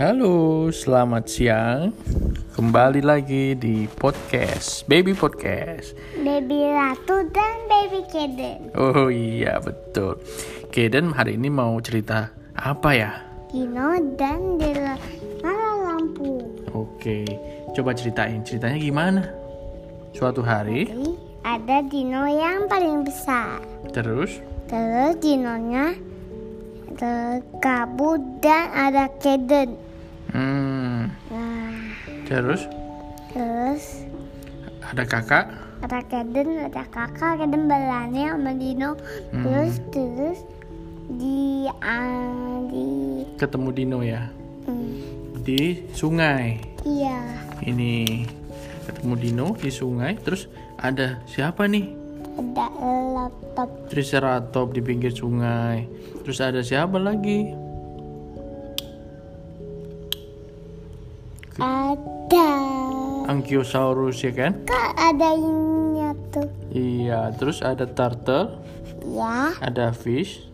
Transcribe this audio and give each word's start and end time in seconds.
Halo, 0.00 0.72
selamat 0.72 1.28
siang. 1.28 1.92
Kembali 2.56 3.04
lagi 3.04 3.52
di 3.52 3.84
podcast 3.84 4.88
Baby 4.88 5.12
Podcast. 5.12 5.92
Baby 6.16 6.72
Ratu 6.72 7.28
dan 7.28 7.68
Baby 7.68 8.08
Keden. 8.08 8.72
Oh 8.80 9.12
iya 9.12 9.60
betul. 9.60 10.16
Kaden 10.72 11.12
hari 11.12 11.36
ini 11.36 11.52
mau 11.52 11.76
cerita 11.84 12.32
apa 12.56 12.96
ya? 12.96 13.12
Dino 13.52 13.92
dan 14.16 14.56
Dela 14.56 14.96
Lampu. 15.84 16.48
Oke, 16.72 17.28
coba 17.76 17.92
ceritain. 17.92 18.40
Ceritanya 18.40 18.80
gimana? 18.80 19.28
Suatu 20.16 20.40
hari, 20.40 20.88
ada 21.44 21.84
dino 21.84 22.24
yang 22.24 22.72
paling 22.72 23.04
besar. 23.04 23.60
terus 23.92 24.40
Terus 24.64 25.20
dinonya 25.20 25.92
ada 26.96 27.44
kabut 27.60 28.24
dan 28.40 28.64
ada 28.72 29.12
Keden. 29.20 29.89
Hmm, 30.32 30.98
Nah, 31.30 31.72
terus 32.26 32.66
terus 33.30 34.04
ada 34.80 35.04
kakak. 35.06 35.46
ada 35.80 36.00
Keden, 36.04 36.66
ada 36.66 36.84
kakak, 36.90 37.40
Keden 37.40 37.70
berani 37.70 38.28
sama 38.28 38.52
Dino. 38.52 38.98
Terus 39.32 39.80
terus 39.94 40.38
di 41.10 41.66
ah, 41.80 42.60
di 42.68 43.24
Ketemu 43.38 43.68
Dino 43.72 43.98
ya 44.04 44.28
hmm, 44.68 45.40
di 45.42 45.84
sungai. 45.96 46.60
iya 46.84 47.20
Ini 47.60 48.24
ketemu 48.88 49.14
Dino 49.16 49.46
di 49.56 49.70
sungai. 49.72 50.16
Terus 50.20 50.48
ada 50.80 51.20
siapa 51.28 51.68
nih? 51.68 52.00
ada 52.40 52.66
laptop 53.14 53.68
Triceratops 53.92 54.72
di 54.72 54.80
pinggir 54.80 55.12
sungai. 55.12 55.84
Terus 56.24 56.38
ada 56.40 56.60
siapa 56.64 56.96
lagi? 56.96 57.52
Ada 62.30 62.46
Ankylosaurus 63.26 64.22
ya 64.22 64.30
kan? 64.30 64.52
kok 64.62 64.90
ada 64.94 65.34
ini 65.34 65.98
tuh 66.30 66.46
Iya, 66.70 67.34
terus 67.34 67.66
ada 67.66 67.82
turtle, 67.82 68.62
ya 69.02 69.50
ada 69.58 69.90
fish. 69.90 70.46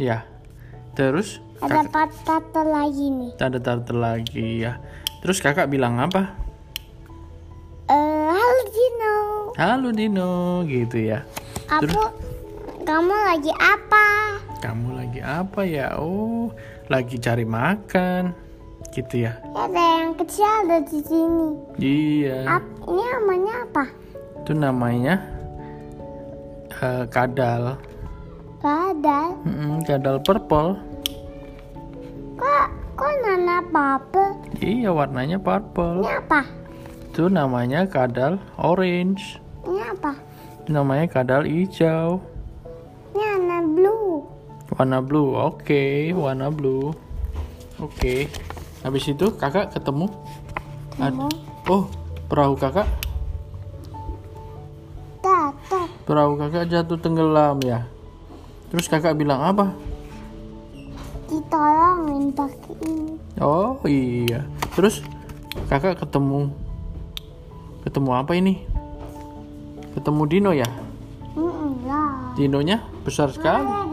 Ya. 0.00 0.24
Terus 0.96 1.44
ada 1.60 1.84
kakak, 1.84 2.16
patata 2.16 2.62
lagi 2.64 3.12
nih 3.12 3.36
ada 3.36 3.60
turtle 3.60 4.00
lagi 4.00 4.64
ya. 4.64 4.80
Terus 5.20 5.44
kakak 5.44 5.68
bilang 5.68 6.00
apa? 6.00 6.32
eh 7.88 8.28
halo 8.32 8.62
Dino 8.72 9.16
Halo 9.56 9.88
Dino, 9.92 10.32
gitu 10.64 10.96
ya. 10.96 11.24
aku 11.68 12.00
kamu 12.84 13.12
lagi 13.12 13.52
apa 13.52 14.06
Kamu 14.58 14.96
lagi 14.96 15.20
apa 15.20 15.60
ya? 15.62 16.00
Oh, 16.00 16.48
lagi 16.88 17.20
cari 17.20 17.44
makan. 17.44 18.47
Gitu 18.88 19.24
ya. 19.24 19.36
Ada 19.52 19.82
yang 20.00 20.12
kecil 20.16 20.46
ada 20.64 20.78
di 20.80 20.98
sini 21.00 21.48
Iya. 21.76 22.38
Ap, 22.48 22.64
ini 22.84 23.04
namanya 23.04 23.54
apa 23.62 23.84
Itu 24.40 24.52
namanya 24.52 25.14
eh, 26.72 27.04
kadal. 27.06 27.76
badal 28.58 29.38
Mm-mm, 29.44 29.82
kadal 29.82 30.18
purple. 30.18 30.78
kok 32.34 32.66
kok 32.94 33.12
nana 33.22 33.62
papa 33.64 34.34
Iya, 34.58 34.90
warnanya 34.90 35.38
purple. 35.38 36.02
ini 36.02 36.10
apa 36.10 36.40
Itu 37.08 37.26
namanya 37.28 37.86
kadal 37.86 38.38
orange. 38.56 39.38
ini 39.62 39.78
apa 39.80 40.14
Itu 40.58 40.70
namanya 40.72 41.06
kadal 41.08 41.42
hijau. 41.44 42.18
ini 43.12 43.22
nana 43.22 43.58
blue 43.64 44.22
Warna 44.68 45.00
blue. 45.00 45.32
Oke, 45.32 46.12
warna 46.12 46.52
blue. 46.52 46.92
Oke. 47.80 48.28
Habis 48.82 49.10
itu 49.10 49.26
kakak 49.34 49.74
ketemu 49.74 50.06
Ad- 50.98 51.14
kamu 51.14 51.28
Oh, 51.68 51.84
perahu 52.32 52.56
kakak. 52.56 52.88
Perahu 56.08 56.40
kakak 56.40 56.72
jatuh 56.72 56.96
tenggelam 56.96 57.60
ya. 57.60 57.84
Terus 58.72 58.88
kakak 58.88 59.16
bilang 59.16 59.44
apa? 59.44 59.76
ditolongin 61.28 62.32
pakai 62.32 62.74
ini 62.88 63.14
Oh 63.36 63.76
iya. 63.84 64.48
Terus 64.72 65.04
kakak 65.68 66.00
ketemu 66.00 66.48
ketemu 67.84 68.10
apa 68.16 68.32
ini? 68.32 68.64
Ketemu 69.92 70.22
Dino 70.24 70.50
ya? 70.56 70.68
Dinonya 72.34 72.80
besar 73.02 73.28
sekali. 73.34 73.87